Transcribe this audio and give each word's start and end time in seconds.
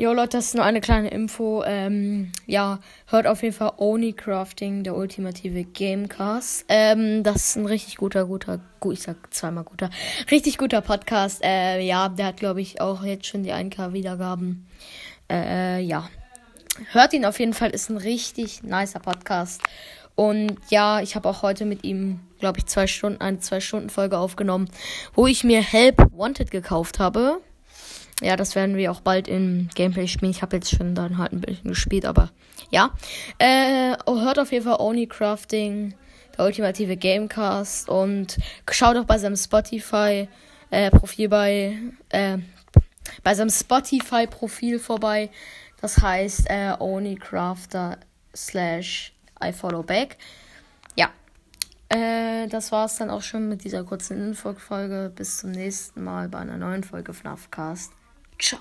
Jo 0.00 0.12
Leute, 0.12 0.36
das 0.36 0.46
ist 0.46 0.54
nur 0.54 0.64
eine 0.64 0.80
kleine 0.80 1.08
Info. 1.08 1.64
Ähm, 1.66 2.30
ja, 2.46 2.78
hört 3.08 3.26
auf 3.26 3.42
jeden 3.42 3.52
Fall 3.52 3.72
Oni 3.78 4.12
Crafting, 4.12 4.84
der 4.84 4.94
ultimative 4.94 5.64
Gamecast. 5.64 6.66
Ähm, 6.68 7.24
das 7.24 7.48
ist 7.48 7.56
ein 7.56 7.66
richtig 7.66 7.96
guter, 7.96 8.26
guter, 8.26 8.60
gut, 8.78 8.92
ich 8.92 9.02
sag 9.02 9.16
zweimal 9.34 9.64
guter, 9.64 9.90
richtig 10.30 10.56
guter 10.56 10.82
Podcast. 10.82 11.44
Äh, 11.44 11.80
ja, 11.80 12.08
der 12.10 12.26
hat 12.26 12.36
glaube 12.36 12.60
ich 12.60 12.80
auch 12.80 13.02
jetzt 13.02 13.26
schon 13.26 13.42
die 13.42 13.52
1K 13.52 13.92
Wiedergaben. 13.92 14.68
Äh, 15.28 15.80
ja, 15.80 16.08
hört 16.92 17.12
ihn 17.12 17.24
auf 17.24 17.40
jeden 17.40 17.52
Fall, 17.52 17.70
ist 17.70 17.90
ein 17.90 17.96
richtig 17.96 18.62
nicer 18.62 19.00
Podcast. 19.00 19.62
Und 20.14 20.58
ja, 20.70 21.00
ich 21.00 21.16
habe 21.16 21.28
auch 21.28 21.42
heute 21.42 21.64
mit 21.64 21.82
ihm, 21.82 22.20
glaube 22.38 22.60
ich, 22.60 22.66
zwei 22.66 22.86
Stunden, 22.86 23.20
eine 23.20 23.40
zwei 23.40 23.58
Stunden 23.58 23.90
Folge 23.90 24.16
aufgenommen, 24.16 24.70
wo 25.14 25.26
ich 25.26 25.42
mir 25.42 25.60
Help 25.60 25.96
Wanted 26.12 26.52
gekauft 26.52 27.00
habe. 27.00 27.40
Ja, 28.20 28.36
das 28.36 28.56
werden 28.56 28.76
wir 28.76 28.90
auch 28.90 29.00
bald 29.00 29.28
im 29.28 29.68
Gameplay 29.74 30.08
spielen. 30.08 30.32
Ich 30.32 30.42
habe 30.42 30.56
jetzt 30.56 30.70
schon 30.70 30.94
dann 30.94 31.18
halt 31.18 31.32
ein 31.32 31.40
bisschen 31.40 31.68
gespielt, 31.68 32.04
aber 32.04 32.30
ja. 32.70 32.90
Äh, 33.38 33.96
hört 34.06 34.38
auf 34.38 34.50
jeden 34.50 34.64
Fall 34.64 34.80
Only 34.80 35.06
Crafting, 35.06 35.94
der 36.36 36.44
ultimative 36.44 36.96
Gamecast 36.96 37.88
und 37.88 38.38
schaut 38.70 38.96
auch 38.96 39.04
bei 39.04 39.18
seinem 39.18 39.36
Spotify 39.36 40.28
äh, 40.70 40.90
Profil 40.90 41.28
bei 41.28 41.78
äh, 42.10 42.38
bei 43.22 43.34
seinem 43.34 43.50
Spotify 43.50 44.26
Profil 44.26 44.78
vorbei. 44.78 45.30
Das 45.80 45.98
heißt 45.98 46.50
äh, 46.50 46.74
Only 46.78 47.14
Crafter 47.14 47.98
slash 48.34 49.12
I 49.42 49.52
follow 49.52 49.82
back. 49.82 50.16
Ja. 50.96 51.10
Äh, 51.88 52.48
das 52.48 52.72
war's 52.72 52.96
dann 52.96 53.10
auch 53.10 53.22
schon 53.22 53.48
mit 53.48 53.64
dieser 53.64 53.84
kurzen 53.84 54.20
Info-Folge. 54.28 55.12
Bis 55.14 55.38
zum 55.38 55.52
nächsten 55.52 56.02
Mal 56.02 56.28
bei 56.28 56.38
einer 56.38 56.58
neuen 56.58 56.82
Folge 56.82 57.14
FNAF 57.14 57.50
Cast. 57.50 57.92
Ciao. 58.38 58.60